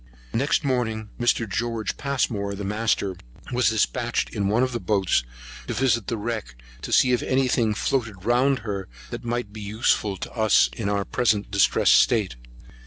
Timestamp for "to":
5.67-5.75, 6.81-6.91, 10.17-10.31